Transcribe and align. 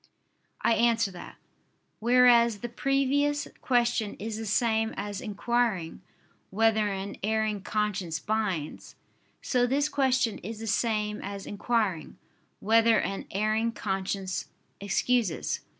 I 0.63 0.73
answer 0.73 1.11
that, 1.11 1.35
Whereas 1.99 2.61
the 2.61 2.69
previous 2.69 3.47
question 3.61 4.15
is 4.15 4.35
the 4.39 4.47
same 4.47 4.95
as 4.97 5.21
inquiring 5.21 6.01
"whether 6.49 6.87
an 6.91 7.17
erring 7.21 7.61
conscience 7.61 8.17
binds"; 8.19 8.95
so 9.43 9.67
this 9.67 9.89
question 9.89 10.39
is 10.39 10.57
the 10.59 10.65
same 10.65 11.21
as 11.21 11.45
inquiring 11.45 12.17
"whether 12.61 12.99
an 12.99 13.27
erring 13.29 13.73
conscience 13.73 14.47
excuses." 14.79 15.59